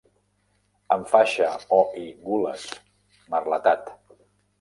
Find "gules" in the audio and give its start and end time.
2.29-2.65